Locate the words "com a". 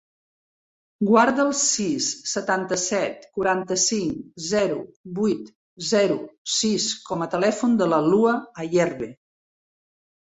7.11-7.29